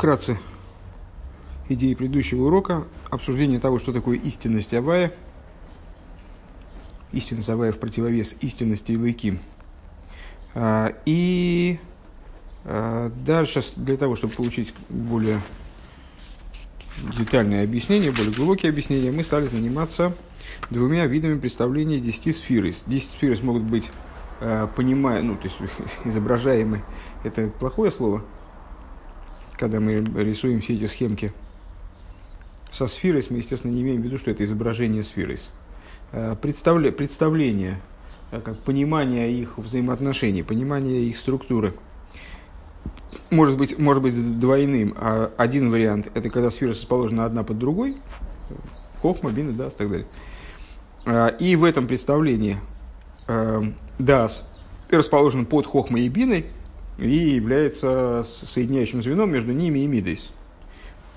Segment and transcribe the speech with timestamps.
[0.00, 0.38] вкратце
[1.68, 5.12] идеи предыдущего урока, обсуждение того, что такое истинность Авая,
[7.12, 9.40] истинность Авая в противовес истинности Илайким.
[10.54, 11.78] А, и
[12.64, 15.42] а, дальше, для того, чтобы получить более
[17.18, 20.16] детальное объяснение, более глубокие объяснения, мы стали заниматься
[20.70, 22.84] двумя видами представления десяти сфирис.
[22.86, 23.90] Десять сфирис могут быть
[24.40, 25.56] а, понимая, ну, то есть
[26.06, 26.82] изображаемые,
[27.22, 28.24] это плохое слово,
[29.60, 31.34] когда мы рисуем все эти схемки
[32.72, 35.38] со сферой, мы, естественно, не имеем в виду, что это изображение сферы.
[36.12, 37.82] Э, представля, представление,
[38.32, 41.74] э, как понимание их взаимоотношений, понимание их структуры
[43.28, 44.94] может быть, может быть двойным.
[44.96, 47.98] А один вариант– это когда сфера расположена одна под другой,
[49.02, 50.06] хохма, бина, дас и так далее.
[51.04, 52.58] Э, и в этом представлении
[53.98, 54.44] дас
[54.90, 56.46] расположен под хохмой и биной–
[57.00, 60.30] и является соединяющим звеном между ними и мидейс,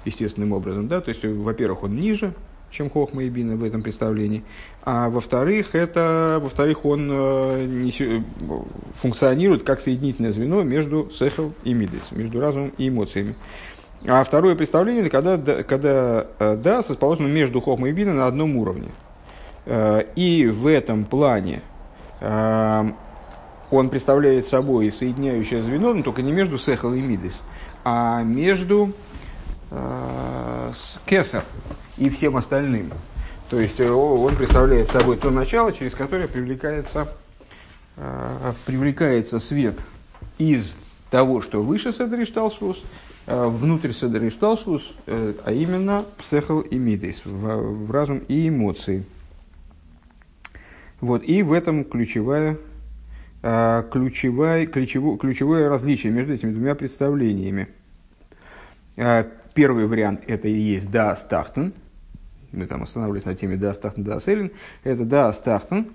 [0.06, 0.88] естественным образом.
[0.88, 1.02] Да?
[1.02, 2.34] То есть, во-первых, он ниже,
[2.72, 4.44] чем Хохма и Бина в этом представлении.
[4.84, 8.24] А во-вторых, это, во-вторых, он э, несет,
[8.96, 13.36] функционирует как соединительное звено между сехел и мидейс, между разумом и эмоциями.
[14.06, 18.90] А второе представление, когда, когда э, дас расположен между Хохмой и Бина на одном уровне.
[19.66, 21.62] Э, и в этом плане
[23.74, 27.44] он представляет собой соединяющее звено, но только не между Сехал и Мидис,
[27.84, 28.94] а между
[29.72, 30.72] э,
[31.06, 31.44] Кесар
[31.98, 32.92] и всем остальным.
[33.50, 37.08] То есть э, он представляет собой то начало, через которое привлекается,
[37.98, 39.80] э, привлекается свет
[40.38, 40.76] из
[41.10, 42.84] того, что выше Седришталшус,
[43.26, 49.04] э, внутрь Седришталшус, э, а именно Псехал и Мидис, в, в разум и эмоции.
[51.02, 52.58] Вот, и в этом ключевая
[53.44, 57.68] ключевое, ключевое, ключевое различие между этими двумя представлениями.
[58.96, 61.74] А, первый вариант это и есть да астахтен.
[62.54, 64.52] Мы там останавливались на теме да астахтен, да селин.
[64.86, 65.88] Это да астахтен.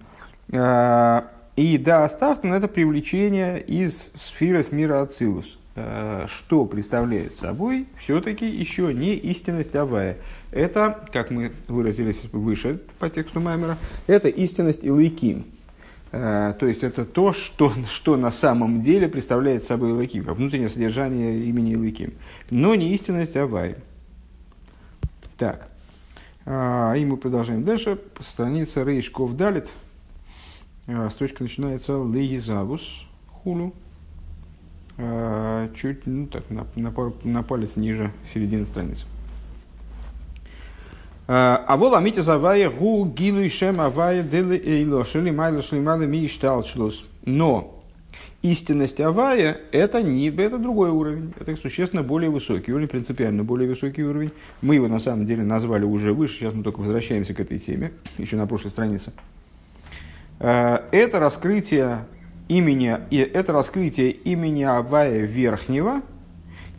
[0.53, 5.59] А, и да астахтен это привлечение из сферы с мира Ацилус.
[6.27, 10.17] Что представляет собой все-таки еще не истинность Авая.
[10.51, 15.58] Это, как мы выразились выше по тексту Маймера, это истинность Илайким Э,
[16.11, 21.45] то есть это то, что, что на самом деле представляет собой Илыким, как внутреннее содержание
[21.45, 22.15] имени Илыким.
[22.51, 23.77] Но не истинность Авай.
[25.37, 25.69] Так.
[26.51, 28.01] А, и мы продолжаем дальше.
[28.21, 29.69] Страница Рейшков Далит.
[30.87, 33.75] А, строчка начинается Лейзавус Хулу.
[34.97, 36.93] А, чуть ну, так, на, на,
[37.23, 39.05] на палец ниже середины страницы.
[41.31, 46.27] А вот амите завая гу гилу и шем авая дели эйло шили майла шлималы ми
[46.27, 47.07] шталшлус.
[47.27, 47.85] Но
[48.41, 54.05] истинность авая это не это другой уровень, это существенно более высокий уровень, принципиально более высокий
[54.05, 54.31] уровень.
[54.63, 57.93] Мы его на самом деле назвали уже выше, сейчас мы только возвращаемся к этой теме,
[58.17, 59.13] еще на прошлой странице.
[60.41, 62.07] А, это раскрытие
[62.49, 66.01] имени, это раскрытие имени Авая Верхнего,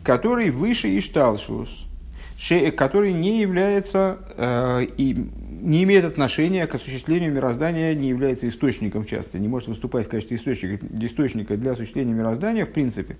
[0.02, 1.86] который выше Ишталшус
[2.76, 5.26] который не является э, и
[5.60, 10.38] не имеет отношения к осуществлению мироздания, не является источником часто, не может выступать в качестве
[10.38, 13.16] источника, источника для осуществления мироздания в принципе.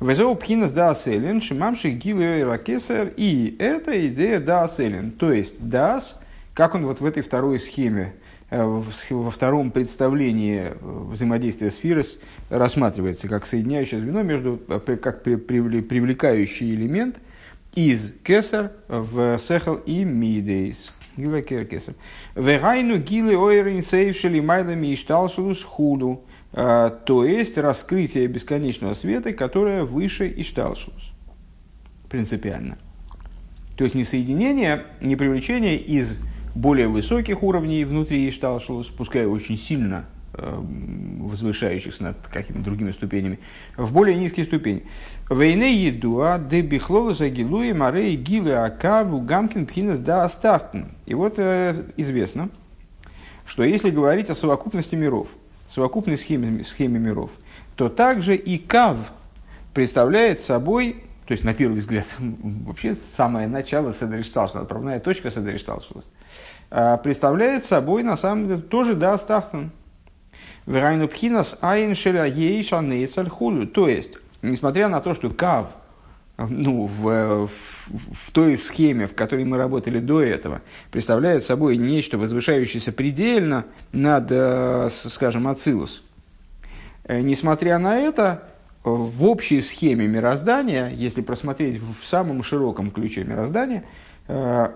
[0.00, 1.98] Везоу пхинас да аселин, шимамши
[2.44, 6.20] ракесер, и это идея да аселин, то есть дас,
[6.54, 8.14] как он вот в этой второй схеме,
[8.50, 16.72] э, во втором представлении взаимодействия с Фирос рассматривается как соединяющее звено между, э, как привлекающий
[16.72, 17.16] элемент
[17.76, 20.92] из кесар в сехал и мидейс.
[21.16, 21.94] Гила кесар.
[22.34, 26.24] Вегайну гилы ойрин сейвшили майлами и шталшилус худу.
[26.52, 31.12] А, то есть раскрытие бесконечного света, которое выше и шталшилус.
[32.10, 32.78] Принципиально.
[33.76, 36.18] То есть не соединение, не привлечение из
[36.54, 43.38] более высоких уровней внутри Ишталшус, пускай очень сильно возвышающихся над какими-то другими ступенями,
[43.76, 44.82] в более низкие ступени.
[45.30, 50.92] Вейне едуа де бихлола загилуи марей гилы акаву гамкин пхинас да астартен.
[51.06, 52.50] И вот э, известно,
[53.46, 55.28] что если говорить о совокупности миров,
[55.70, 57.30] совокупной схеме, схеме миров,
[57.76, 58.96] то также и кав
[59.72, 66.04] представляет собой, то есть на первый взгляд, вообще самое начало Седришталшус, отправная точка Седришталшус,
[66.70, 69.70] э, представляет собой на самом деле тоже да астартен
[70.66, 72.82] Верайну пхинас айн шеля ейша
[73.30, 73.66] хулю.
[73.66, 75.70] То есть, несмотря на то, что кав,
[76.36, 80.60] ну, в, в, в той схеме, в которой мы работали до этого,
[80.90, 86.02] представляет собой нечто возвышающееся предельно над, э, скажем, Ацилус.
[87.04, 88.42] Э, несмотря на это,
[88.84, 93.84] в общей схеме мироздания, если просмотреть в самом широком ключе мироздания,
[94.28, 94.68] э,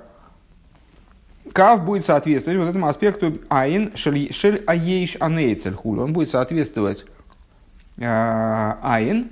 [1.52, 6.00] Кав будет соответствовать вот этому аспекту Айн Шель Аейш Анейцель Хуль.
[6.00, 7.06] Он будет соответствовать
[7.99, 9.31] э, Айн,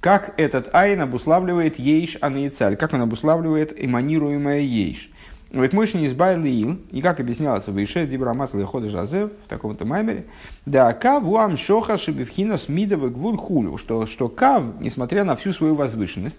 [0.00, 5.10] как этот Айн обуславливает Ейш Анейцель, как он обуславливает эманируемое Ейш.
[5.50, 6.44] Вот мышь не избавил
[6.90, 10.26] и как объяснялось в Ише Дибра Масла Хода Жазев в таком-то маймере,
[10.66, 15.74] да, кав уам шоха шибивхина смидовый гвуль хулю, что, что кав, несмотря на всю свою
[15.74, 16.38] возвышенность,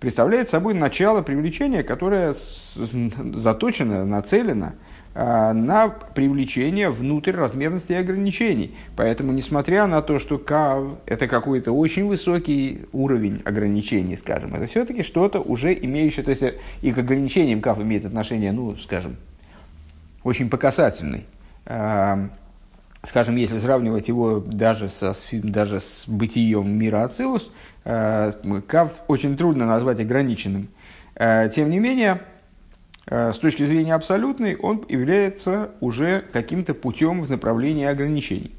[0.00, 2.34] представляет собой начало привлечения, которое
[2.74, 4.74] заточено, нацелено
[5.14, 8.76] а, на привлечение внутрь размерности и ограничений.
[8.96, 15.02] Поэтому, несмотря на то, что КАВ– это какой-то очень высокий уровень ограничений, скажем, это все-таки
[15.02, 16.42] что-то уже имеющее, то есть
[16.82, 19.16] и к ограничениям КАВ имеет отношение, ну, скажем,
[20.22, 20.58] очень по
[21.68, 22.28] а,
[23.02, 27.50] Скажем, если сравнивать его даже, со, даже с бытием мира Ацилус,
[27.84, 28.32] а,
[28.66, 30.68] КАВ очень трудно назвать ограниченным.
[31.14, 32.20] Тем не менее,
[33.08, 38.52] Э, с точки зрения абсолютной, он является уже каким-то путем в направлении ограничений.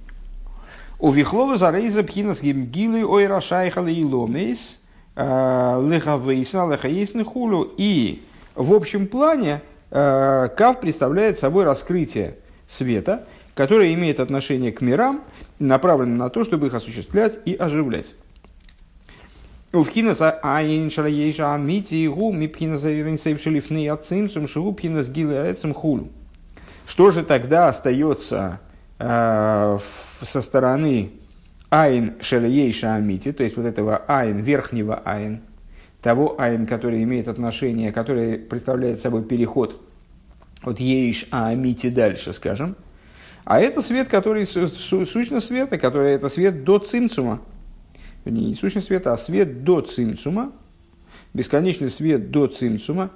[1.00, 4.80] У Вихлова за рейза пхинас гимгилы ой рашайхала и ломейс
[5.16, 7.74] э, лехавейсна лехаейсны хулю.
[7.78, 8.24] И
[8.56, 9.62] в общем плане
[9.92, 12.38] э, Кав представляет собой раскрытие
[12.69, 13.25] света,
[13.57, 15.24] которое имеет отношение к мирам,
[15.57, 18.13] направлено на то, чтобы их осуществлять и оживлять.
[19.74, 26.09] Увкинас айн шалаейша амити гу мипхинас иринсейв шелифны ацимцум шигу пхинас гилаэцем хулу.
[26.86, 28.59] Что же тогда остается
[29.00, 29.80] э,
[30.21, 31.09] со стороны
[31.71, 35.42] айн шалаейша амити, то есть вот этого айн, верхнего айн,
[36.04, 39.81] того айн, который имеет отношение, который представляет собой переход
[40.63, 42.75] от ейш амити дальше, скажем.
[43.50, 47.40] А это свет, который, сущность света, который это свет до цимцума,
[48.26, 50.52] не сущность света, а свет до цимцума,
[51.34, 53.10] бесконечный свет до цимцума,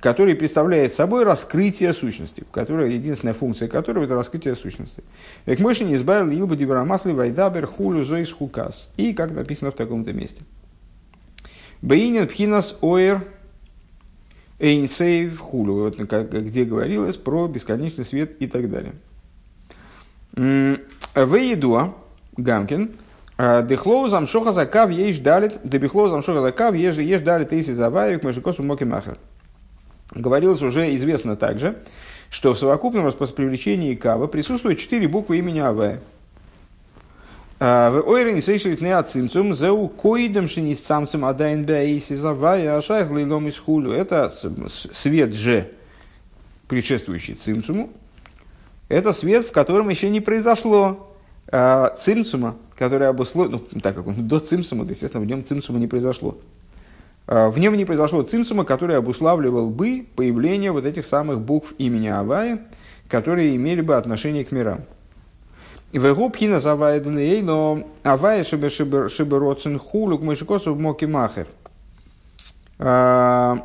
[0.00, 5.04] который представляет собой раскрытие сущности, которая, единственная функция которого– это раскрытие сущности.
[5.44, 8.90] Мыши не избавил Илба Дибрамасли Вайдабер Хулю Зоис Хукас.
[8.96, 10.44] И как написано в таком-то месте.
[11.82, 13.20] Бейнин Пхинас Оэр
[14.58, 18.94] Эйнсейв Хулю, вот, где говорилось про бесконечный свет и так далее.
[20.36, 21.94] Вейдуа
[22.36, 22.90] Гамкин–
[23.36, 28.62] а, Дехлоу замшоха закав ешь далит, дебихлоу замшоха закав ешь ешь далит иси заваевик мажикосу
[28.62, 29.18] моки махер.
[30.14, 31.76] Говорилось уже известно также,
[32.30, 36.00] что в совокупном привлечении кава присутствуют четыре буквы имени Авая.
[37.58, 43.48] А, в ойрен сейшлит не ацимцум зеу коидем шинис цамцем адайн бэйси завая ашайх лилом
[43.48, 43.90] из хулю.
[43.90, 45.72] Это свет же,
[46.68, 47.90] предшествующий цимцуму.
[48.88, 51.08] Это свет, в котором еще не произошло
[51.48, 55.78] а, цимцума, который обусловил, ну, так как он до цимсума, то, естественно, в нем цимсума
[55.78, 56.36] не произошло.
[57.26, 62.08] А, в нем не произошло цимсума, который обуславливал бы появление вот этих самых букв имени
[62.08, 62.66] Авая,
[63.08, 64.80] которые имели бы отношение к мирам.
[65.92, 71.46] В его пхина завая дней, но Авая шибе шибе роцин хулук мышикосу в моки махер.
[72.78, 73.64] А,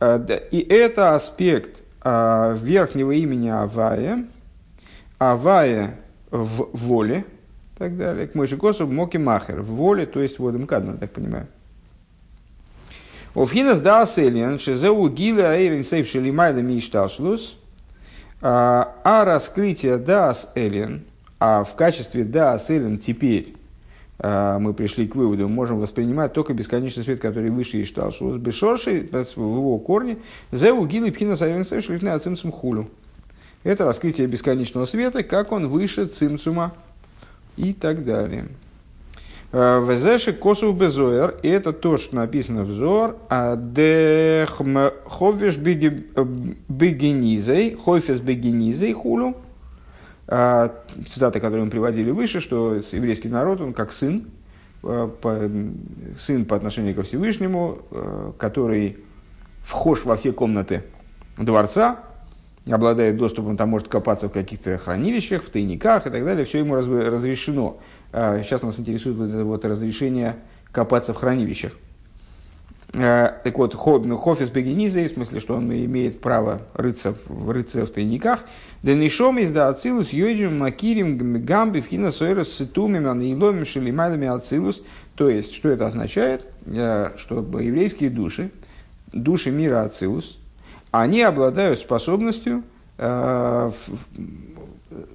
[0.00, 4.26] а, и это аспект верхнего имени Авая,
[5.18, 5.96] Авая
[6.30, 7.24] в воле,
[7.80, 8.26] так далее.
[8.26, 9.62] К мойши косу моки махер.
[9.62, 11.46] В воле, то есть водом кадма, так понимаю.
[13.34, 17.56] Офхинас да селиан, шезеу гиле аэрин сейф шелимайда мишталшлус,
[18.42, 21.04] а, а раскрытие дас элен,
[21.38, 23.59] а в качестве дас элен теперь а,
[24.22, 29.38] мы пришли к выводу, мы можем воспринимать только бесконечный свет, который выше Ишталшус, бешорши, в
[29.38, 30.18] его корне,
[30.52, 32.88] зеу гилы пхина шелифне ацимсум хулю
[33.64, 36.72] это раскрытие бесконечного света, как он выше цимцума
[37.56, 38.46] и так далее.
[39.52, 45.56] Э, Везеши косу безоер, и это то, что написано в Зор, а дехм ховиш
[46.68, 49.36] бегенизей, хойфес бегенизей хулю,
[50.30, 54.26] цитата, которую мы приводили выше, что еврейский народ, он как сын,
[54.84, 55.08] э,
[56.20, 57.78] сын по отношению ко Всевышнему,
[58.38, 58.98] который
[59.64, 60.84] вхож во все комнаты
[61.36, 62.00] дворца,
[62.68, 66.74] обладает доступом, там может копаться в каких-то хранилищах, в тайниках и так далее, все ему
[66.74, 67.78] разрешено.
[68.12, 70.36] А, сейчас нас интересует вот это вот разрешение
[70.72, 71.72] копаться в хранилищах.
[72.94, 77.90] А, так вот, ну, Хофис Бегениза, в смысле, что он имеет право рыться, рыться в
[77.90, 78.40] тайниках.
[78.82, 84.82] Денишом из да ацилус йоджим макирим гамби вхина сойрос ситумим аниломим шелимайдами ацилус.
[85.14, 86.46] То есть, что это означает?
[86.66, 88.50] А, что еврейские души,
[89.12, 90.38] души мира ацилус,
[90.90, 92.64] они обладают способностью
[92.98, 93.70] э,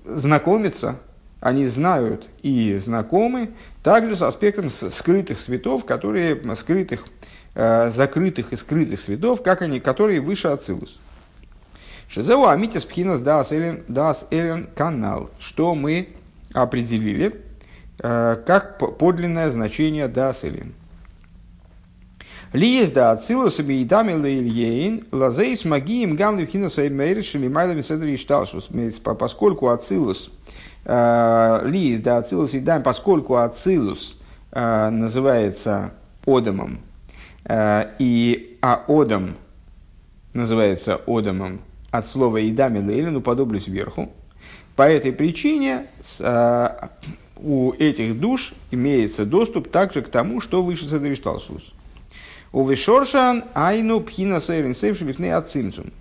[0.06, 0.96] знакомиться,
[1.42, 3.50] они знают и знакомы
[3.84, 7.15] также с аспектом скрытых светов, которые, скрытых, э,
[7.56, 11.00] закрытых и скрытых светов, как они, которые выше Ацилус.
[12.08, 16.10] Шизеу амитис пхинас дас элен канал, что мы
[16.54, 17.42] определили
[18.00, 20.74] э, как подлинное значение дас элен.
[22.54, 28.70] Ли есть да ацилус бейдами лейльейн, лазейс магием гам левхинус эймейриш или майлами седри шталшус.
[29.20, 30.32] Поскольку ацилус,
[30.86, 34.18] э, ли есть да ацилус и поскольку ацилус
[34.52, 35.92] э, называется
[36.26, 36.95] одамом, э,
[37.50, 39.36] и а одам
[40.34, 41.62] называется одамом
[41.92, 44.12] от слова «идами лейлин» уподоблюсь вверху.
[44.76, 45.88] По этой причине
[47.38, 51.74] у этих душ имеется доступ также к тому, что выше Седришталшус.
[52.52, 55.92] Увешоршан айну пхина сейрин сейв шелифней ацимцум.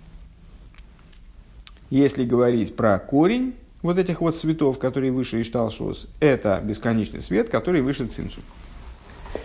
[1.89, 7.81] Если говорить про корень вот этих вот цветов, которые выше Ишталшус, это бесконечный свет, который
[7.81, 8.43] выше цимцум.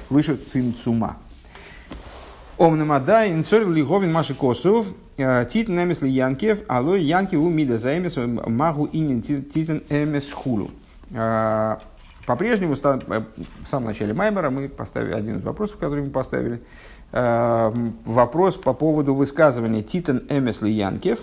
[0.09, 0.37] Выше
[2.61, 2.69] цимцума.
[2.69, 4.87] Омнамада инцор лиговин маши косов
[5.17, 10.71] э, титен эмес янкев, алло янки у мида заэмес магу инин титен эмес хулу.
[11.11, 11.77] Э,
[12.27, 13.23] по-прежнему, э,
[13.65, 16.61] в самом начале Маймера мы поставили один из вопросов, который мы поставили,
[17.13, 17.73] Э,
[18.05, 21.19] вопрос по поводу высказывания Титан Эмес Янкев,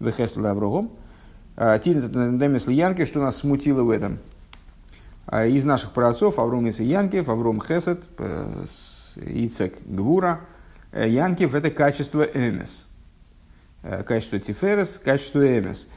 [0.00, 0.90] Вехес Лаврогом,
[1.56, 4.18] э, Титан Эмес Янкев, что нас смутило в этом.
[5.28, 8.02] Э, из наших праотцов Авром Янкев, Авром Хесет,
[9.16, 10.40] Ицек Гвура,
[10.92, 12.86] Янкев– это качество Эмес.
[14.06, 15.88] Качество Тиферес, качество Эмес.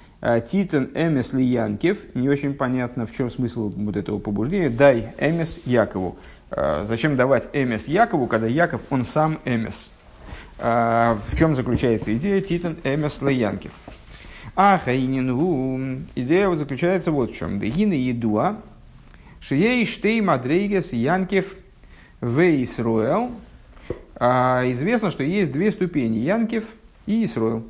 [0.47, 4.69] Титан Эмес Янкев, не очень понятно, в чем смысл вот этого побуждения.
[4.69, 6.17] Дай Эмес Якову.
[6.51, 9.91] Э, зачем давать Эмес Якову, когда Яков, он сам Эмес?
[10.57, 13.71] Э, в чем заключается идея Титан Эмес Лаянкив?
[14.55, 17.59] А Хайнину, идея заключается вот в чем.
[17.59, 18.57] Дегина едуа,
[19.41, 21.55] шией штей мадрейгес Янкев
[22.21, 23.25] в Исруэл.
[23.25, 23.31] А,
[24.19, 26.65] известно, что есть две ступени Янкев
[27.05, 27.63] и Исруэл.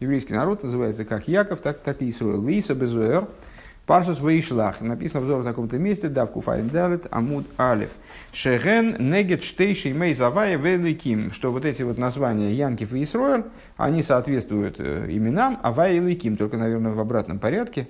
[0.00, 2.42] Еврейский народ называется как Яков, так, так и Исруэл.
[2.42, 3.28] Виса безуэр–
[3.86, 4.80] Паршас Вейшлах.
[4.80, 7.90] Написано в в таком-то месте, давку файн далит, амуд алиф.
[8.32, 11.32] Шеген негет штейши мей завая великим.
[11.32, 13.44] Что вот эти вот названия Янкив и Исроэль,
[13.76, 17.86] они соответствуют э, именам Авая и Лейким, только, наверное, в обратном порядке.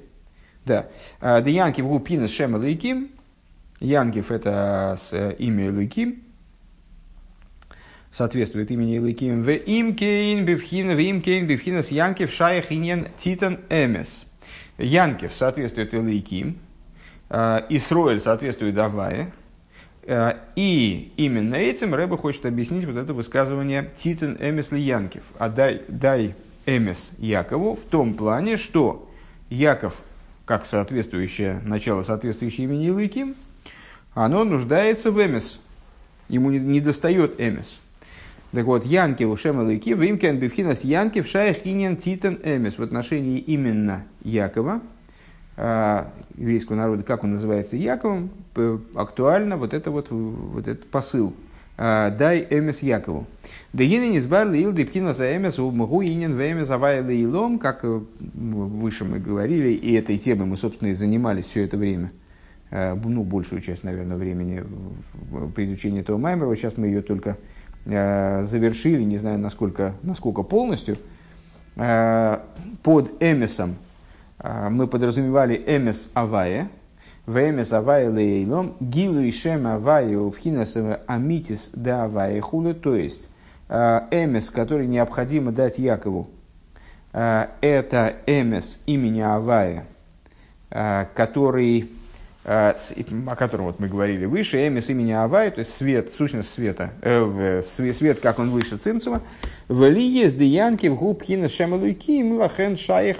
[0.65, 0.87] Да.
[1.21, 3.11] А, да Янкив гупинес шема Лейким.
[3.79, 6.24] Янкив это с, э, имя Лейким
[8.15, 9.43] соответствует имени Лейким.
[9.43, 14.27] В имкейн бифхина, в имкейн бифхина с Янкив шаях иньен титан эмес.
[14.79, 16.59] Янкев соответствует Элейким,
[17.31, 19.33] э, Исроэль соответствует Авае.
[20.05, 25.25] Э, и именно этим Рэба хочет объяснить вот это высказывание Титан Эмес ли Янкев.
[25.39, 26.35] А дай, дай
[26.67, 29.11] Эмес Якову в том плане, что
[29.51, 29.97] Яков,
[30.45, 33.35] как соответствующее начало, соответствующее имени Илыким,
[34.13, 35.59] оно нуждается в Эмес.
[36.29, 37.79] Ему не достает Эмес.
[38.55, 44.05] Так вот, Янки Ушем Лыки, Вимкен Бифхинас Янки в Шайхинен Титан Эмис в отношении именно
[44.23, 44.81] Якова,
[45.57, 46.05] э,
[46.37, 48.31] еврейского народа, как он называется Яковом,
[48.95, 51.35] актуально вот это вот, вот этот посыл.
[51.77, 53.27] Э, дай Эмис Якову.
[53.73, 58.01] Дегины не сбарли ил дипхина за Эмис у инин в Эмис авайла илом, как э,
[58.21, 62.13] выше мы говорили, и этой темой мы, собственно, и занимались все это время
[62.71, 64.65] ну, большую часть, наверное, времени
[65.55, 66.55] при изучении этого Маймера.
[66.57, 67.37] Сейчас мы ее только
[67.87, 70.99] завершили, не знаю насколько, насколько полностью,
[71.77, 72.39] э,
[72.83, 73.77] под эмисом
[74.39, 76.69] э, мы подразумевали эмис авая,
[77.27, 80.77] в эмис авая лейлом, гилу и шем авая вхинас
[81.07, 83.29] амитис да авая хула, то есть
[83.67, 86.29] эмис, который необходимо дать Якову,
[87.13, 89.87] это эмис имени Авая,
[90.69, 92.04] который Э,
[92.45, 97.63] о котором вот мы говорили выше, эмис имени Авай, то есть свет, сущность света, э,
[97.63, 99.23] свет, как он выше Цимцума,
[99.69, 103.17] в лиес деянки в губ хина шемалуйки млахен шайх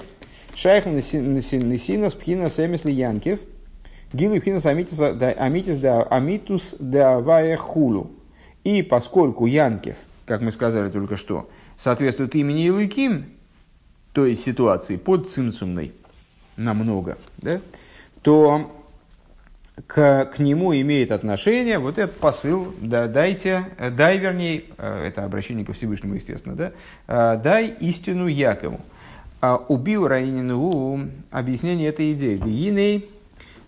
[0.53, 3.39] шайх несинас пхинас эмис лиянкев
[4.13, 8.11] гилу пхинас амитис да амитус да хулу.
[8.63, 13.25] И поскольку Янкев, как мы сказали только что, соответствует имени Илыким,
[14.11, 15.91] то есть ситуации под цимцумной,
[16.57, 17.59] намного, да,
[18.21, 18.71] то
[19.87, 25.65] к, к нему имеет отношение вот этот посыл, да, дайте, дай, вернее, э, это обращение
[25.65, 26.71] ко Всевышнему, естественно, да,
[27.07, 28.79] э, дай истину Якову.
[29.41, 32.37] А убил Раинину объяснение этой идеи.
[32.37, 33.05] Вииней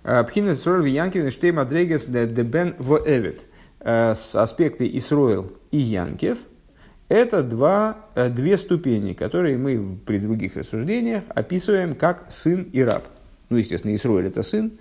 [0.03, 3.41] э, пхинес роль виянкев штей мадрегес дебен в эвет.
[3.79, 6.39] С аспекты Исроил и Янкев–
[7.09, 13.05] это два, две ступени, которые мы при других рассуждениях описываем как сын и раб–
[13.49, 14.73] Ну, естественно, Исруэль– это сын,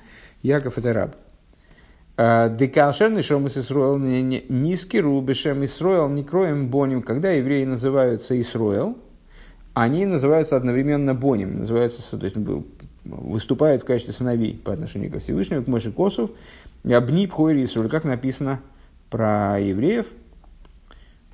[0.47, 1.17] Яков– это раб.
[2.17, 7.03] А, Декашерный шом из Исруэл низкий рубишем Исруэл не кроем боним.
[7.03, 8.97] Когда евреи называются Исруэл,
[9.75, 12.37] они называются одновременно боним, называются, то есть
[13.05, 16.31] выступают в качестве сыновей по отношению ко Всевышнему, к Моше Косов,
[16.85, 18.61] Абни Пхойри Исруэль, как написано
[19.11, 20.07] про евреев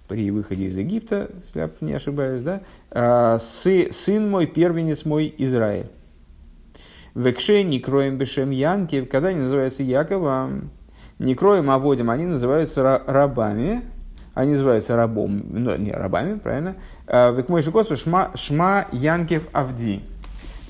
[0.09, 5.87] при выходе из Египта, если я не ошибаюсь, да, а, сын мой, первенец мой Израиль.
[7.14, 10.71] Векше не кроем бешем Янки, когда они называются Яковом,
[11.19, 13.83] не кроем, а водим, они называются рабами,
[14.35, 16.76] они называются рабом, ну, не рабами, правильно?
[17.07, 20.00] А, Век мой шма, шма Янкев Авди.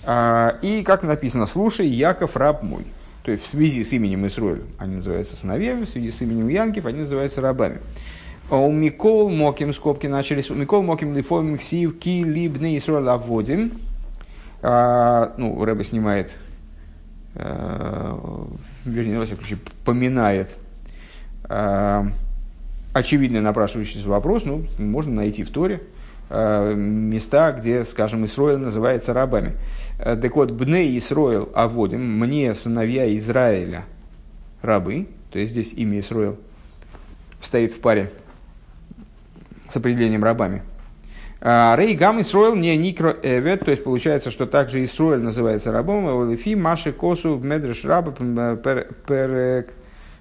[0.04, 2.84] А, и как написано, слушай, Яков раб мой.
[3.22, 6.86] То есть в связи с именем Исруэль они называются сыновьями, в связи с именем Янкев
[6.86, 7.78] они называются рабами.
[8.50, 13.72] У Микол Моким, скобки начались, у Микол Моким Лифомим Ксив Ки Либны Исруэль Аводим.
[14.62, 16.36] А, ну, Рэба снимает,
[17.34, 18.46] а,
[18.84, 20.56] вернее, во всяком случае, поминает
[21.44, 22.06] а,
[22.92, 25.82] очевидный напрашивающийся вопрос, ну, можно найти в Торе
[26.30, 29.54] а, места, где, скажем, Исроил называется рабами.
[29.98, 33.84] А, так вот, Бне Исроил Аводим, мне сыновья Израиля
[34.62, 36.38] рабы, то есть здесь имя Исроил
[37.40, 38.12] стоит в паре
[39.68, 40.62] с определением рабами–
[41.44, 46.30] Рей гам Исроил не никро эвет, то есть получается, что также Исроил называется рабом, а
[46.30, 49.70] Лифи Маши Косу Медреш раба перек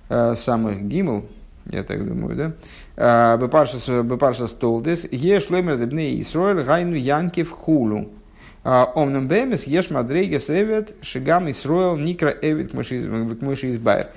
[0.09, 1.27] э, самых гимл,
[1.67, 2.51] я так думаю, да?
[2.97, 8.09] А, Бепаршас Толдес, еш лемер дебне Исроил гайну янкив хулу.
[8.63, 14.07] Омнам бемес еш мадрейгес эвет шигам Исроил никро эвет мыши избайр.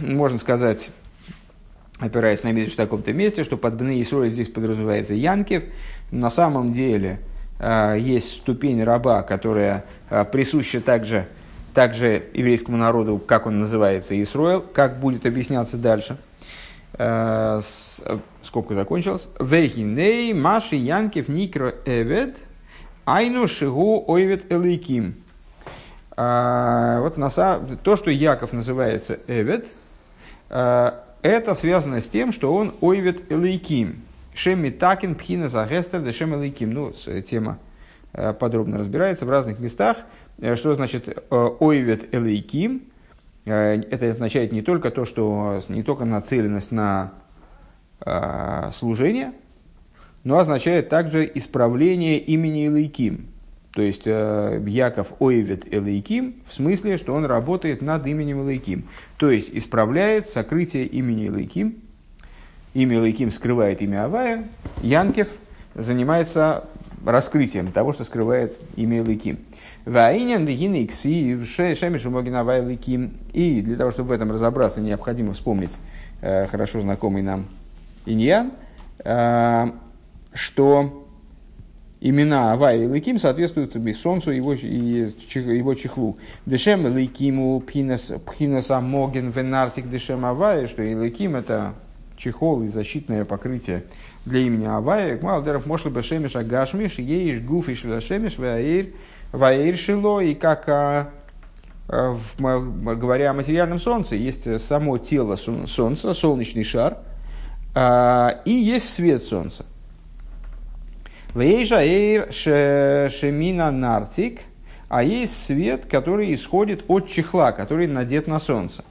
[0.00, 0.90] Можно сказать,
[2.02, 5.62] опираясь на Мидриш в таком-то месте, что под Бны Исроиль здесь подразумевается Янкев,
[6.10, 7.20] на самом деле
[7.60, 11.26] э, есть ступень раба, которая э, присуща также,
[11.74, 16.16] также еврейскому народу, как он называется, Исруэл, как будет объясняться дальше.
[16.94, 17.60] Э,
[18.42, 19.28] скобка закончилась.
[19.38, 22.36] Вехиней маши янкев никро эвед
[23.06, 25.14] айну шигу ойвет элейким.
[26.14, 27.30] Вот на,
[27.82, 29.64] то, что Яков называется эвед,
[31.22, 34.02] это связано с тем, что он ойвет элейким.
[34.34, 36.72] Шеми Такин, Пхина, Загестер, Дешем Элейким.
[36.72, 37.58] Ну, тема
[38.12, 39.98] э, подробно разбирается в разных местах.
[40.38, 42.82] Э, что значит э, Ойвет Элейким?
[43.44, 47.12] Это означает не только то, что не только нацеленность на
[48.72, 49.32] служение,
[50.22, 53.31] но означает также исправление имени Элейким.
[53.72, 58.84] То есть Яков Ойвет Элейким в смысле, что он работает над именем Элейким.
[59.16, 61.76] То есть исправляет сокрытие имени Элейким–
[62.74, 64.44] имя Лейким скрывает имя Авая,
[64.82, 65.28] Янкев
[65.74, 66.64] занимается
[67.04, 69.38] раскрытием того, что скрывает имя Лейким.
[69.84, 73.14] Ваинян дегины икси шемишу могин Авая Лейким.
[73.32, 75.76] И для того, чтобы в этом разобраться, необходимо вспомнить
[76.20, 77.48] э, хорошо знакомый нам
[78.06, 78.52] Иньян,
[79.04, 79.72] э,
[80.32, 81.01] что
[82.02, 86.18] имена Авая и Лейким соответствуют Солнцу и его, и его чехлу.
[86.46, 91.74] Дешем Лейкиму пхинаса моген венартик дешем Авая, что и Лейким это
[92.16, 93.84] чехол и защитное покрытие
[94.26, 95.18] для имени Авая.
[95.22, 98.88] Малдеров мошли бы шемиш агашмиш, еиш гуфиш шемиш, ваэйр,
[99.30, 101.10] ваэйр шило, и как а,
[101.88, 106.98] а, в, говоря о материальном солнце, есть само тело солнца, солнечный шар,
[107.74, 109.66] а, и есть свет солнца.
[111.34, 112.30] Вейжа эйр
[113.10, 114.42] шемина нартик,
[114.90, 118.84] а есть свет, который исходит от чехла, который надет на солнце.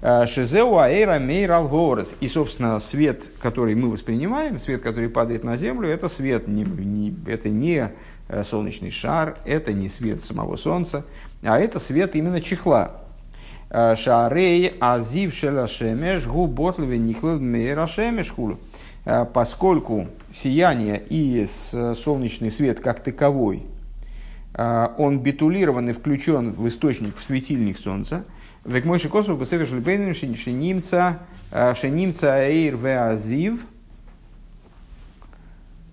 [0.00, 2.16] Э, Шизеу аэра мейр алгорес.
[2.18, 7.14] И, собственно, свет, который мы воспринимаем, свет, который падает на землю, это свет, не, не,
[7.28, 7.92] это не
[8.26, 11.04] э, солнечный шар, это не свет самого солнца,
[11.44, 13.02] а это свет именно чехла.
[13.70, 18.58] Э, Шарей азив шемеш гу ботлеве нихлел мейра шемеш хулу.
[19.04, 21.46] Поскольку сияние и
[21.94, 23.66] солнечный свет как таковой,
[24.56, 28.24] он битулирован и включен в источник, в светильник солнца,
[28.64, 31.18] Век мой шикосу бесефер шлипейным шенимца
[31.52, 33.66] э, шенимца эйр веазив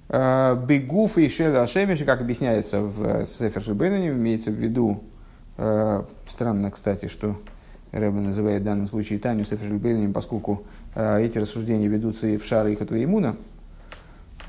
[0.08, 5.04] э, бегуф и шель ашемиш, как объясняется в э, Сефер Шибейнане, имеется в виду,
[6.28, 7.39] странно, кстати, что
[7.91, 10.63] Рэба называет в данном случае Таню Сефер поскольку
[10.95, 13.38] эти рассуждения ведутся и в Шара и Хатуимуна,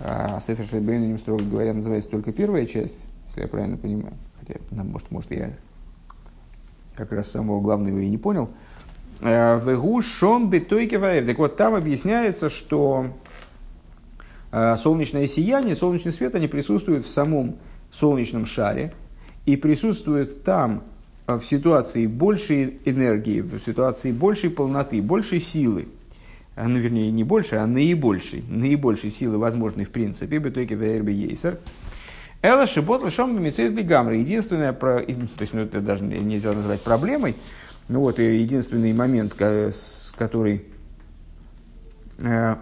[0.00, 4.14] а Сефер Шибейнане, строго говоря, называется только первая часть, если я правильно понимаю.
[4.40, 5.52] Хотя, может, может я
[6.96, 8.50] как раз самого главного и не понял.
[9.20, 13.06] Э, Вегу шон бетойке Так вот, там объясняется, что
[14.50, 17.56] э, солнечное сияние, солнечный свет, они присутствуют в самом
[17.92, 18.92] солнечном шаре
[19.46, 20.82] и присутствуют там
[21.26, 26.01] в ситуации большей энергии, в ситуации большей полноты, большей силы, а,
[26.56, 31.58] ну, вернее, не больше, а наибольшей, наибольшей силы, возможной в принципе, бетойки вейрби ейсер,
[32.42, 34.16] Эла шибот лишом бемицейзли гамры.
[34.16, 35.06] Единственное, про, то
[35.38, 37.36] есть, ну, это даже нельзя назвать проблемой,
[37.88, 39.34] ну вот, единственный момент,
[40.16, 40.64] который,
[42.18, 42.56] э,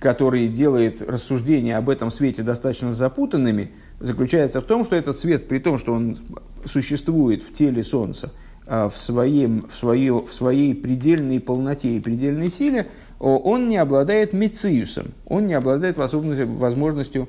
[0.00, 3.70] который делает рассуждения об этом свете достаточно запутанными,
[4.00, 6.18] заключается в том, что этот свет, при том, что он
[6.64, 8.32] существует в теле Солнца,
[8.70, 12.86] в, своем, в, свое, в своей предельной полноте и предельной силе,
[13.18, 17.28] он не обладает мециусом, он не обладает возможностью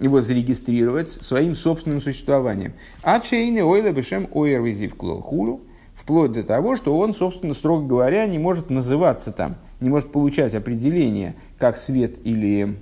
[0.00, 2.72] его зарегистрировать своим собственным существованием.
[3.02, 5.60] А чейны ойла бешем ойрвизив хулу,
[5.94, 10.54] вплоть до того, что он, собственно, строго говоря, не может называться там, не может получать
[10.54, 12.76] определение как свет или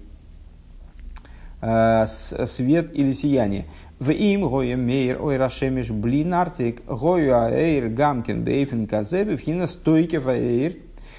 [1.60, 3.66] э, свет или сияние.
[4.00, 10.18] В им гоя мейр ой рашемиш блин артик гоя аэйр гамкин бейфен казебе вхина стойке
[10.18, 10.72] ваэйр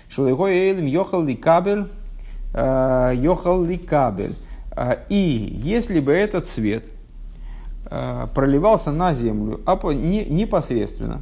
[0.09, 1.85] шулегой эйлем йохал ли кабель
[2.53, 4.35] э, йохал ли кабель.
[4.71, 6.85] А, и если бы этот свет
[7.85, 11.21] а, проливался на землю непосредственно,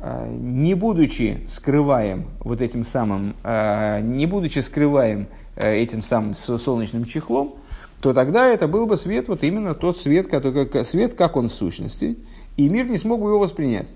[0.00, 7.56] а, не будучи скрываем вот этим самым, не будучи скрываем этим самым солнечным чехлом,
[8.00, 11.48] то тогда это был бы свет, вот именно тот свет, который, как, свет, как он
[11.48, 12.16] в сущности,
[12.56, 13.88] и мир не смог бы его воспринять.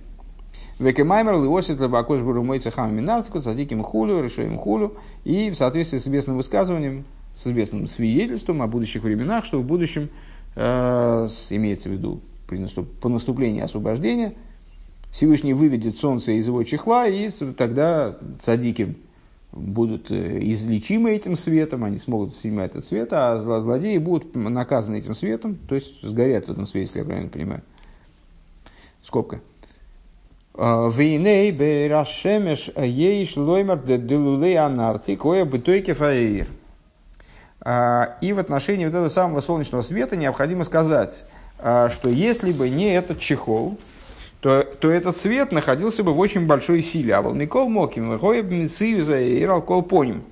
[0.78, 6.36] Векемаймер лиосит лабакош бурумойца хам минарцику, садиким хулю, решаем хулю, и в соответствии с известным
[6.36, 10.10] высказыванием, с известным свидетельством о будущих временах, что в будущем,
[10.56, 14.34] э, имеется в виду при наступ, по наступлению освобождения,
[15.12, 18.96] Всевышний выведет солнце из его чехла, и тогда цадики
[19.52, 25.14] будут э, излечимы этим светом, они смогут снимать этот свет, а злодеи будут наказаны этим
[25.14, 27.62] светом, то есть сгорят в этом свете, если я правильно понимаю.
[29.02, 29.40] Скобка.
[30.54, 36.46] «Э, Вейней берашемеш ейш лоймер де делулей анарти коя бытойке фаэйр.
[37.64, 41.24] А, и в отношении вот этого самого солнечного света необходимо сказать,
[41.58, 43.78] а, что если бы не этот чехол,
[44.42, 47.14] то, то этот свет находился бы в очень большой силе.
[47.14, 48.08] А волников моким,
[49.20, 50.24] и ралкол поним.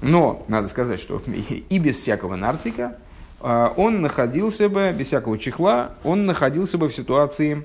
[0.00, 1.22] Но, надо сказать, что
[1.68, 2.96] и без всякого нартика
[3.40, 7.64] а, он находился бы, без всякого чехла, он находился бы в ситуации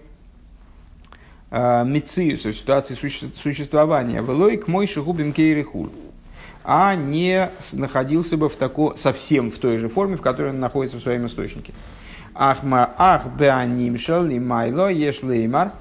[1.49, 2.93] мециуса, в ситуации
[3.41, 4.21] существования.
[4.21, 5.89] Велой к мой шигубим кейрихуль
[6.69, 10.97] а не находился бы в тако, совсем в той же форме, в которой он находится
[10.97, 11.73] в своем источнике.
[12.37, 15.71] Ахма ах беанимшал лимайло ешлеймар.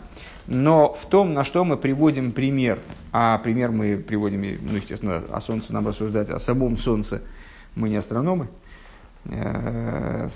[0.47, 2.79] Но в том, на что мы приводим пример,
[3.13, 7.23] а пример мы приводим, ну, естественно, о Солнце нам рассуждать, о самом Солнце,
[7.75, 8.47] мы не астрономы,
[9.25, 10.29] э,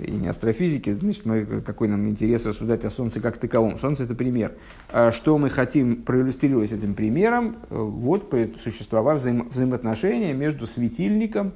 [0.00, 3.78] и не астрофизики, значит, мы, какой нам интерес рассуждать о Солнце как таковом.
[3.78, 4.52] Солнце– это пример.
[4.88, 7.56] А что мы хотим проиллюстрировать этим примером?
[7.68, 11.52] Вот существовав взаим, взаимоотношения между светильником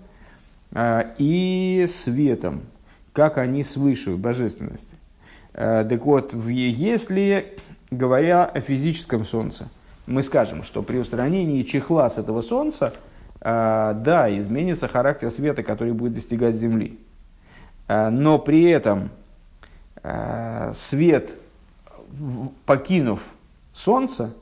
[0.76, 2.62] и светом,
[3.12, 4.96] как они свыше божественности.
[5.54, 7.56] А, так вот, если,
[7.90, 9.68] говоря о физическом Солнце,
[10.06, 12.92] мы скажем, что при устранении чехла с этого Солнца,
[13.40, 16.98] да, изменится характер света, который будет достигать Земли.
[17.92, 19.10] Э, но при этом
[20.02, 21.30] э, свет,
[22.66, 23.34] покинув
[23.74, 24.32] Солнце,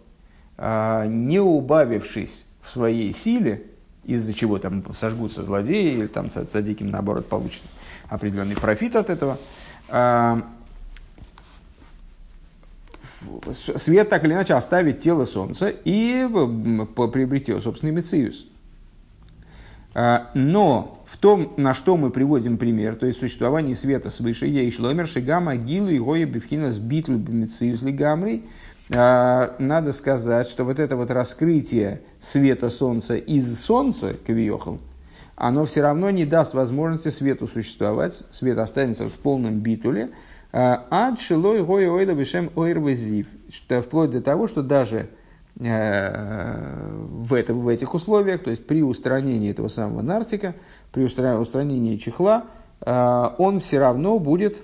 [0.57, 3.65] э, не убавившись в своей силе,
[4.05, 7.63] из-за чего там сожгутся злодеи, или там цадиким, наоборот, получит
[8.09, 9.39] определенный профит от этого,
[13.77, 16.27] свет так или иначе оставит тело Солнца и
[17.13, 18.47] приобретет собственный мециус.
[19.93, 24.71] А, но в том, на что мы приводим пример, то есть существование света свыше, и
[24.71, 28.49] шломер шигама гилу и гоя бифхина с битлу бимициюсли гамри, а,
[28.91, 34.79] надо сказать, что вот это вот раскрытие света солнца из солнца, кавиохал,
[35.37, 40.11] оно все равно не даст возможности свету существовать, свет останется в полном битуле,
[40.53, 43.29] а, ад шилой гоя ойда бишем ойрвазив,
[43.69, 45.09] вплоть до того, что даже
[45.63, 46.89] Э,
[47.27, 50.55] в, это, в этих условиях, то есть при устранении этого самого нартика,
[50.91, 52.45] при устранении чехла,
[52.81, 54.63] э, он все равно будет,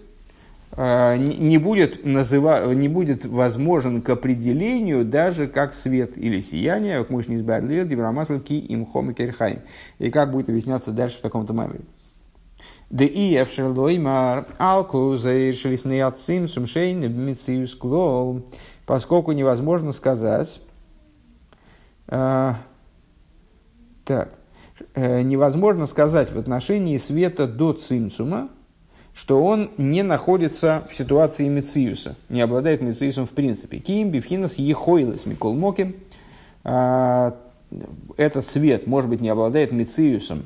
[0.77, 7.37] не будет, называ, не будет возможен к определению даже как свет или сияние, как не
[7.37, 9.59] избавил, дибрамасл ки им хом и
[9.99, 11.81] И как будет объясняться дальше в таком-то мамере.
[12.91, 18.47] Да и эфшерлоймар алку заиршелифный отцим сумшейн мициус клол,
[18.85, 20.61] поскольку невозможно сказать,
[22.07, 22.59] а,
[24.05, 24.39] так,
[24.95, 28.51] э, невозможно сказать в отношении света до цимцума,
[29.17, 33.79] что он не находится в ситуации Мециуса, не обладает Мециусом в принципе.
[33.79, 35.97] Ким бифхинас ехойлес микол моким.
[36.65, 37.35] А,
[38.19, 40.45] этот свет, может быть, не обладает Мециусом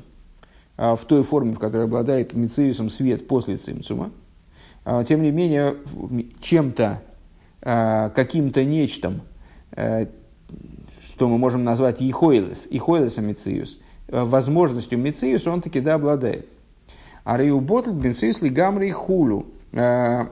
[0.77, 4.11] а, в той форме, в которой обладает Мециусом свет после цимцума.
[4.85, 5.75] А, тем не менее,
[6.39, 7.01] чем-то,
[7.59, 9.21] каким-то нечтом,
[9.69, 16.47] что мы можем назвать Ихойлес, Ихойлесом Мециус, э, возможностью Мециуса он таки да обладает.
[17.23, 19.45] А Реюботл Бенсис Лигамри Хулу.
[19.71, 20.27] Э,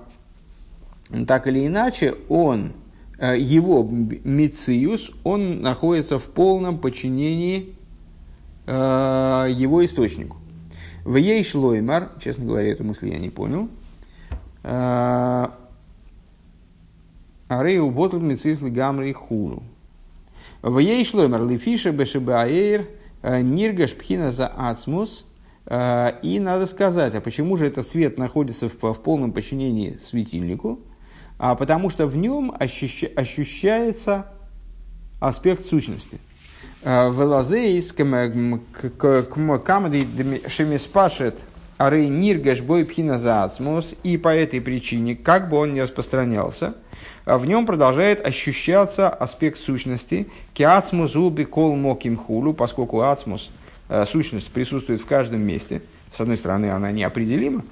[1.27, 2.73] так или иначе, он,
[3.17, 7.75] э, его Мециус, он находится в полном подчинении
[8.67, 10.37] его источнику.
[11.03, 13.67] В ей шлоймар, честно говоря, эту мысль я не понял.
[17.49, 19.63] Арею ботл мецис гамри хулу.
[20.61, 22.87] В ей шлоймар лифиша бешебаэйр
[23.23, 25.25] ниргаш пхина за ацмус.
[25.71, 30.79] И надо сказать, а почему же этот свет находится в, в полном подчинении светильнику?
[31.37, 34.25] А потому что в нем ощущается
[35.19, 36.19] аспект сущности.
[36.83, 38.61] Велазейс камады
[40.47, 41.39] шемиспашет
[41.77, 43.93] арей ниргаш бой пхина за ацмус.
[44.03, 46.75] И по этой причине, как бы он ни распространялся,
[47.25, 50.27] а в нем продолжает ощущаться аспект сущности.
[50.53, 52.17] Киацмус уби кол моким
[52.53, 53.49] поскольку ацмус,
[54.11, 55.81] сущность присутствует в каждом месте.
[56.15, 57.63] С одной стороны, она неопределима,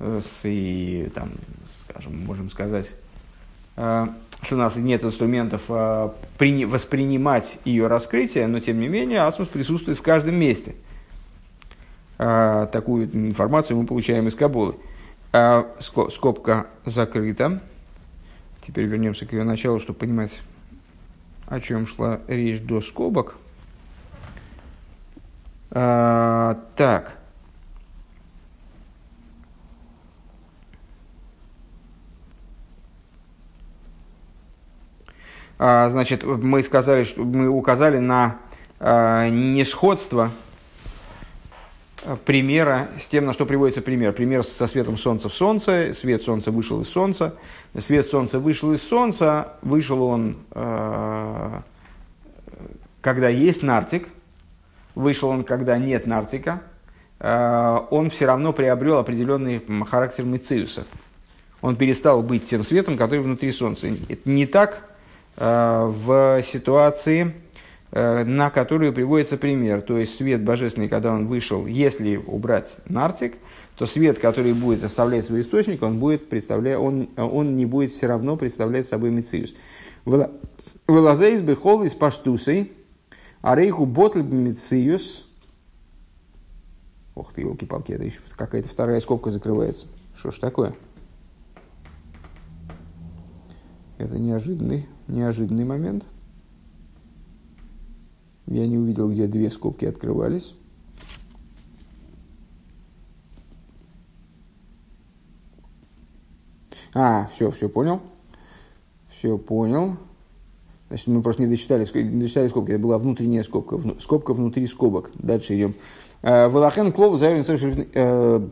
[0.00, 1.30] э, и, там,
[1.88, 2.90] скажем, можем сказать,
[3.76, 4.06] э,
[4.42, 10.02] что у нас нет инструментов воспринимать ее раскрытие, но тем не менее асмус присутствует в
[10.02, 10.74] каждом месте.
[12.16, 14.74] Такую информацию мы получаем из Кабулы.
[15.78, 17.62] Скобка закрыта.
[18.66, 20.40] Теперь вернемся к ее началу, чтобы понимать,
[21.46, 23.36] о чем шла речь до скобок.
[25.74, 27.16] А, так.
[35.58, 38.36] А, значит, мы сказали, что мы указали на
[38.80, 40.30] а, несходство
[42.26, 44.12] примера с тем, на что приводится пример.
[44.12, 45.94] Пример со светом солнца в солнце.
[45.94, 47.36] Свет солнца вышел из солнца.
[47.78, 49.54] Свет солнца вышел из солнца.
[49.62, 51.60] Вышел он, э,
[53.00, 54.08] когда есть нартик.
[54.94, 56.62] Вышел он, когда нет нартика.
[57.20, 60.84] Э, он все равно приобрел определенный характер Мециуса.
[61.60, 63.86] Он перестал быть тем светом, который внутри солнца.
[64.08, 64.82] Это не так
[65.36, 67.34] э, в ситуации
[67.94, 69.82] Э, на которую приводится пример.
[69.82, 73.34] То есть свет божественный, когда он вышел, если убрать нартик,
[73.76, 78.06] то свет, который будет оставлять свой источник, он, будет представлять, он, он не будет все
[78.06, 79.52] равно представлять собой мециус.
[80.86, 82.72] Вылазейс бехол из паштусей,
[83.42, 85.26] а рейху ботл мециус.
[87.14, 89.88] Ох ты, елки-палки, это еще какая-то вторая скобка закрывается.
[90.16, 90.74] Что ж такое?
[93.98, 96.06] Это неожиданный, неожиданный момент.
[98.46, 100.54] Я не увидел, где две скобки открывались.
[106.94, 108.00] А, все, все понял.
[109.10, 109.96] Все понял.
[110.92, 112.72] Значит, мы просто не дочитали, не дочитали скобки.
[112.72, 113.80] Это была внутренняя скобка.
[113.98, 115.10] Скобка внутри скобок.
[115.14, 115.72] Дальше идем.
[116.20, 118.48] Э, Велахен клов заявлен э,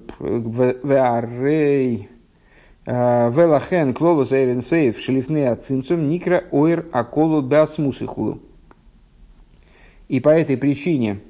[0.83, 2.09] Веарей
[2.87, 8.41] э, Велахен клов заявлен сейф шлифне ацимцум никра ойр аколу беасмусы хулу.
[10.09, 11.21] И по этой причине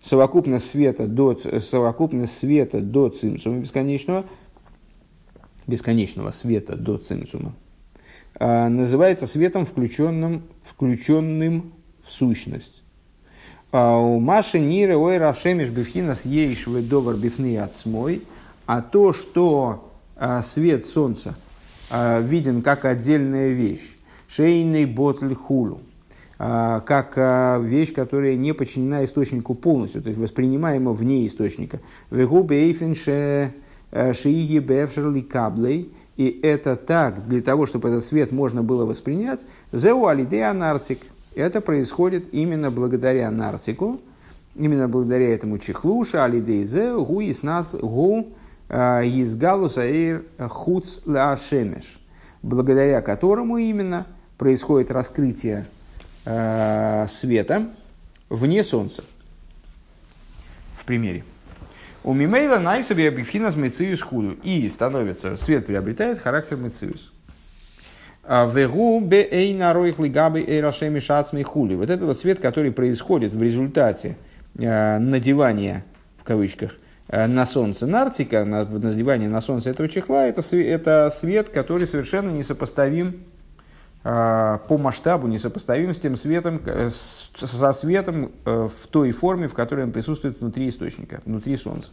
[0.00, 4.24] совокупность света до, совокупность света до цимсума бесконечного,
[5.66, 7.52] бесконечного света до цимсума,
[8.38, 11.72] называется светом, включенным, включенным
[12.04, 12.82] в сущность.
[13.72, 18.22] А у Маши Ниры Ой Рашемиш Бифхинас Ейш Ведовар Бифны Ацмой,
[18.66, 21.36] а то, что а, свет солнца
[21.90, 23.96] виден как отдельная вещь,
[24.28, 25.80] шейный ботль хулу,
[26.38, 31.80] а, как а, вещь, которая не подчинена источнику полностью, то есть воспринимаема вне источника.
[33.90, 34.12] Э,
[36.16, 41.00] И это так, для того, чтобы этот свет можно было воспринять, зеу алидея нарцик.
[41.34, 44.00] Это происходит именно благодаря нарцику,
[44.54, 48.28] именно благодаря этому чехлуша, алидей зеу, гу из нас, гу
[48.68, 52.00] из галуса эйр хуц ла шемеш,
[52.42, 54.06] благодаря которому именно
[54.38, 55.66] происходит раскрытие
[56.24, 57.68] э, света
[58.28, 59.04] вне Солнца.
[60.78, 61.24] В примере.
[62.06, 64.36] У Мимейла найсаби объективно мециус худу.
[64.44, 67.12] И становится, свет приобретает характер мециус.
[68.22, 71.74] А Вегу бе эй нароих лигабы эй рашеми шацмей хули.
[71.74, 74.16] Вот это вот свет, который происходит в результате
[74.56, 75.84] э, надевания,
[76.18, 76.76] в кавычках,
[77.08, 83.24] на солнце нартика, на надевание на солнце этого чехла, это, это свет, который совершенно несопоставим
[84.06, 86.60] по масштабу, несопоставим с тем светом,
[87.36, 91.90] со светом в той форме, в которой он присутствует внутри источника, внутри солнца.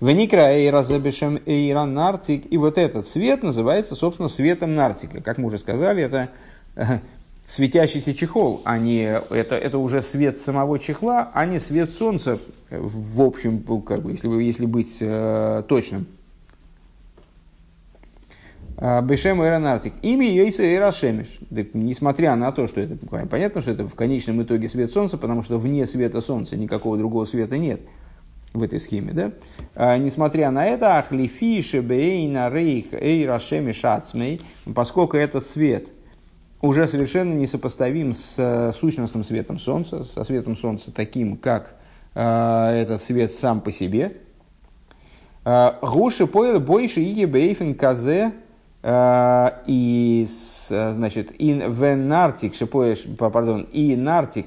[0.00, 2.44] Веникра эйра забешем эйра нартик.
[2.52, 5.20] И вот этот свет называется, собственно, светом нартика.
[5.20, 6.28] Как мы уже сказали, это
[6.76, 7.00] э,
[7.48, 12.38] светящийся чехол, а не, это, это уже свет самого чехла, а не свет солнца,
[12.70, 16.06] в общем, как бы, если, если быть э, точным.
[18.80, 19.94] А, Бешем Эра Нартик.
[20.02, 21.26] Имя Йойса Эра Шемиш.
[21.74, 25.58] Несмотря на то, что это понятно, что это в конечном итоге свет солнца, потому что
[25.58, 27.80] вне света солнца никакого другого света нет
[28.52, 29.32] в этой схеме, да?
[29.74, 34.40] А, несмотря на это, ахлифи шебейна рейх эйра шеми шацмей,
[34.72, 35.88] поскольку этот свет
[36.60, 41.74] уже совершенно несопоставим с э, сущностным светом солнца, со светом солнца таким, как
[42.14, 44.18] э, этот свет сам по себе.
[45.44, 48.32] А, Гуши поел больше и бейфен казе
[48.84, 50.26] и
[50.68, 54.46] значит, ин венартик, шипоешь, пардон, и нартик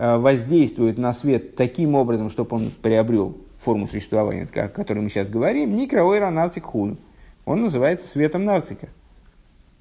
[0.00, 5.28] Э, воздействует на свет таким образом, чтобы он приобрел форму существования, о которой мы сейчас
[5.28, 6.98] говорим, никроойра нарцик хун.
[7.44, 8.90] Он называется светом нарцика.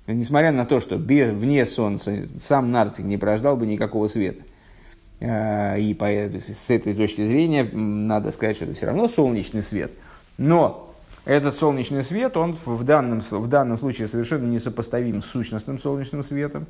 [0.08, 4.43] Несмотря на то, что без, вне Солнца сам нарцик не порождал бы никакого света.
[5.19, 9.91] Э, и по, с этой точки зрения надо сказать, что это все равно солнечный свет.
[10.39, 10.87] Но
[11.28, 16.68] этот солнечный свет, он в данном, в данном случае совершенно несопоставим с сущностным солнечным светом.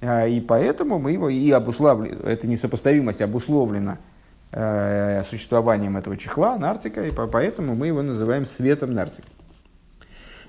[0.00, 3.98] А, и поэтому мы его и обуславливаем, эта несопоставимость обусловлена
[4.50, 9.28] э, существованием этого чехла, нартика, и поэтому мы его называем светом нартика.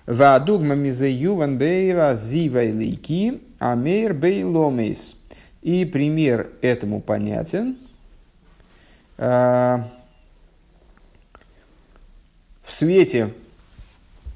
[0.08, 5.18] Ваадугма мизею ванбейра зивайлики амейр бейломейс.
[5.62, 7.78] И пример этому понятен.
[9.20, 9.84] Э,
[12.64, 13.36] в свете,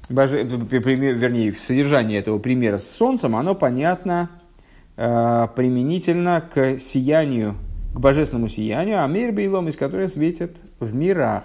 [0.08, 4.30] боже, вернее, в содержании этого примера с солнцем, оно понятно
[4.98, 7.54] Э, применительно к сиянию,
[7.92, 11.44] к божественному сиянию, а мир бейлом, из которой светит в мирах.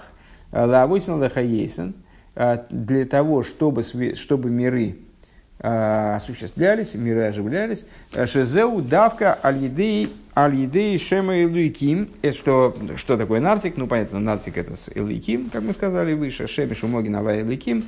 [0.53, 1.93] Лавойсен лахаейсен,
[2.35, 3.83] э, для того, чтобы,
[4.15, 4.99] чтобы миры
[5.59, 7.85] э, осуществлялись, миры оживлялись.
[8.25, 12.09] Шезеу давка аль-едей аль-едей шема илуиким.
[12.21, 13.75] Это что, что такое нартик?
[13.75, 16.47] Ну, понятно, нартик это илуиким, как мы сказали выше.
[16.47, 17.83] Шеми шумогин авай илуиким.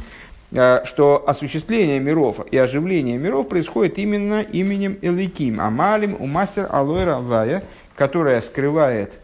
[0.55, 7.15] Э, что осуществление миров и оживление миров происходит именно именем Эликим, Амалим, у мастер Алойра
[7.15, 7.63] Вая,
[7.95, 9.17] которая скрывает,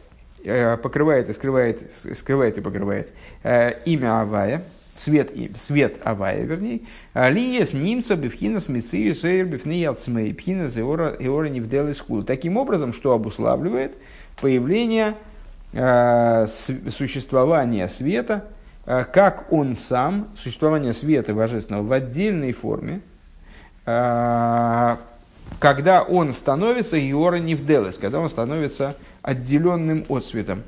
[0.44, 3.12] э, покрывает и скрывает, скрывает и покрывает
[3.44, 4.64] э, имя Авая,
[4.96, 6.82] свет, свет Авая, вернее,
[7.14, 12.24] Лиес Нимца Бифхина Смицию Сейр Бифни Ацмей Пхина Зеора Эора Невделы Скул.
[12.24, 13.96] Таким образом, что обуславливает
[14.42, 15.14] появление
[15.72, 18.46] существования света–
[18.86, 23.02] как он сам, существование света божественного в отдельной форме,
[23.86, 24.98] э,
[25.60, 30.60] когда он становится Йора Невделес, когда он становится отделенным от света.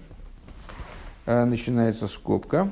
[1.25, 2.71] Э, начинается скобка.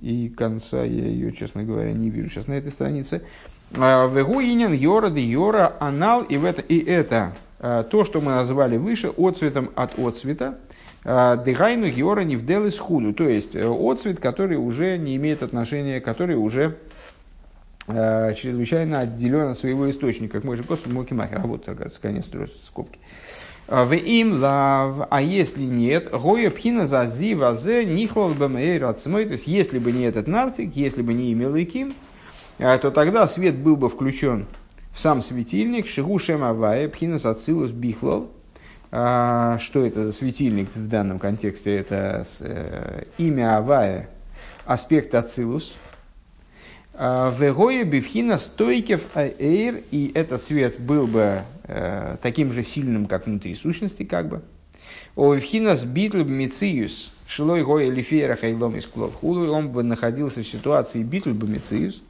[0.00, 3.22] И конца я ее, честно говоря, не вижу сейчас на этой странице.
[3.70, 9.12] Вегуинен Йора де Йора Анал, и, в это, и это то, что мы назвали выше,
[9.16, 10.58] отцветом от отцвета.
[11.04, 16.00] А, Дыгайну геора не вделы худу, то есть э, отцвет, который уже не имеет отношения,
[16.00, 16.76] который уже
[17.88, 22.26] э, чрезвычайно отделен от своего источника, как мы же просто Мокимахер, а вот, оказывается, конец
[22.66, 22.98] скобки.
[23.66, 29.46] В им лав, а если нет, гоя пхина за зи вазе нихлал бэмэй то есть
[29.46, 31.94] если бы не этот нартик, если бы не имел иким,
[32.58, 34.46] а, то тогда свет был бы включен
[34.92, 38.30] в сам светильник, шигу шем авая, пхина сацилус бихлал,
[38.92, 41.76] а, что это за светильник в данном контексте?
[41.76, 44.10] Это э, имя Авая,
[44.64, 45.76] аспект Ацилус.
[46.94, 53.26] А, Вегоя бифхина стойкев аэйр, и этот свет был бы э, таким же сильным, как
[53.26, 54.42] внутри сущности, как бы.
[55.14, 61.30] О Вивхинас битл мициус, шилой гоя лифера хайлом из он бы находился в ситуации битл
[61.30, 62.02] мициус,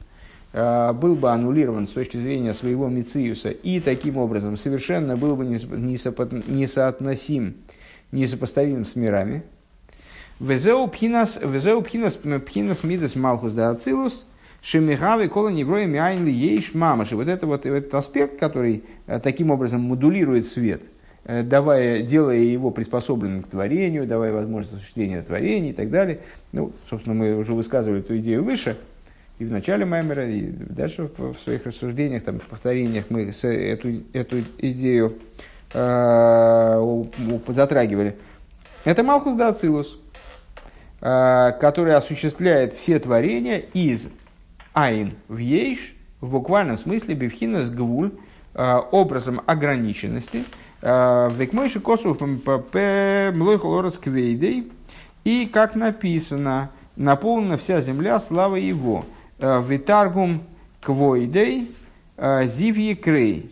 [0.53, 7.55] был бы аннулирован с точки зрения своего Мициуса и таким образом совершенно был бы несоотносим,
[8.11, 9.43] несопоставим с мирами.
[10.41, 11.39] Везеу пхинас,
[12.83, 14.25] мидас малхус да ацилус,
[14.63, 17.15] шемихавы кола невроя мяйнли ейш мамаши.
[17.15, 20.81] Вот это вот этот аспект, который э, таким образом модулирует свет,
[21.25, 26.21] э, давая, делая его приспособленным к творению, давая возможность осуществления творения и так далее.
[26.51, 28.77] Ну, собственно, мы уже высказывали эту идею выше–
[29.41, 34.41] и в начале Маймера, и дальше в, своих рассуждениях, там, в повторениях мы эту, эту
[34.59, 35.17] идею
[35.73, 37.03] э,
[37.47, 38.17] затрагивали.
[38.85, 39.99] Это Малхус да Ацилус.
[40.99, 44.09] который осуществляет все творения из
[44.73, 48.11] айн в ейш, в буквальном смысле бифхина с гвуль,
[48.53, 50.43] образом ограниченности,
[50.81, 53.59] векмойши косу млой
[53.97, 54.71] квейдей,
[55.23, 59.05] и, как написано, наполнена вся земля славой его.
[59.41, 60.43] Витаргум
[60.81, 61.71] квойдей
[62.17, 63.51] зивьи крей.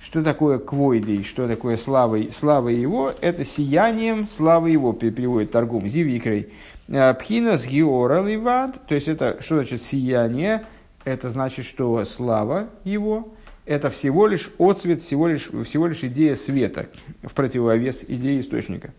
[0.00, 3.12] Что такое квойдей, что такое славой, слава его?
[3.20, 6.52] Это сиянием славы его, переводит торгум, зивьи крей.
[6.86, 10.64] Пхина с геора ливад, то есть это что значит сияние?
[11.04, 13.34] Это значит, что слава его,
[13.64, 16.88] это всего лишь отцвет, всего лишь, всего лишь идея света
[17.22, 18.92] в противовес идеи источника,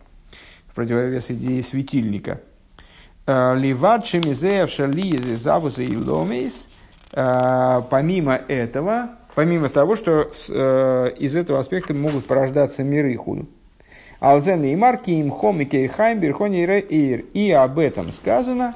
[0.68, 2.40] в противовес идеи светильника.
[3.28, 6.70] Ливад шемизеев шализи завуза и ломейс.
[7.10, 13.46] Помимо этого, помимо того, что э, из этого аспекта могут порождаться миры худу.
[14.20, 17.20] Алзен и марки им хом и кейхайм берхони эйр.
[17.32, 18.74] И об этом сказано,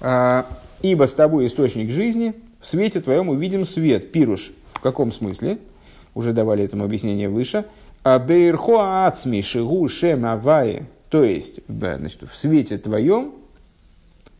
[0.00, 0.42] э,
[0.82, 4.10] ибо с тобой источник жизни, в свете твоем увидим свет.
[4.10, 4.52] Пируш.
[4.72, 5.58] В каком смысле?
[6.14, 7.66] Уже давали этому объяснение выше.
[8.04, 10.86] Бейрхо ацми шигу шем авае.
[11.08, 13.34] То есть, значит, в свете твоем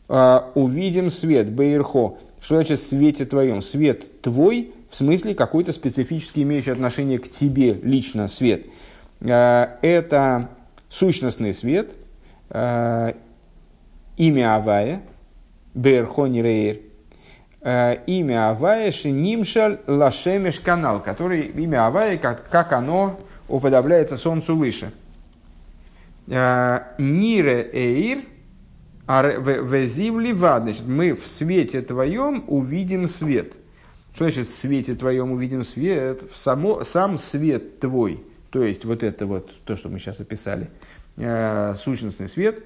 [0.09, 1.51] а, увидим свет.
[1.51, 2.17] Бейрхо.
[2.41, 3.61] Что значит в свете твоем?
[3.61, 8.65] Свет твой, в смысле какой-то специфический имеющий отношение к тебе лично свет.
[9.21, 10.49] А, это
[10.89, 11.91] сущностный свет,
[12.49, 13.15] а,
[14.17, 15.01] имя Авая,
[15.73, 16.81] Бейрхо Нирейр,
[17.61, 25.06] имя Авая Шинимшаль Лашемеш канал, который имя Авая, как, как оно уподобляется солнцу выше– Э,
[26.27, 28.19] Нире эйр,
[29.07, 30.63] везивли вад.
[30.63, 33.53] Значит, мы в свете твоем увидим свет.
[34.13, 36.23] Что значит в свете твоем увидим свет?
[36.31, 40.69] В само, сам свет твой, то есть вот это вот, то, что мы сейчас описали,
[41.17, 42.63] э, сущностный свет,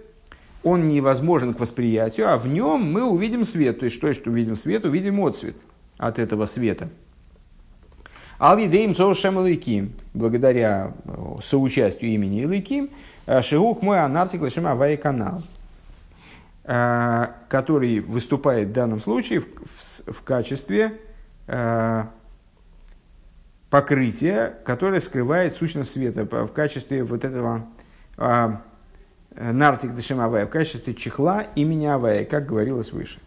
[0.63, 3.79] он невозможен к восприятию, а в нем мы увидим свет.
[3.79, 5.57] То есть, что, что увидим свет, увидим отцвет
[5.97, 6.87] от этого света.
[8.39, 9.35] Ал-Едеем Цоушем
[10.13, 12.89] благодаря э, соучастию имени Илыким,
[13.25, 15.41] Э, Шигук мой анартик лишим авай канал,
[16.63, 20.93] э, который выступает в данном случае в, в, в качестве
[21.47, 22.03] э,
[23.69, 27.65] покрытия, которое скрывает сущность света, в качестве вот этого
[29.31, 33.19] нартик дешем в качестве чехла имени Авая, как говорилось выше.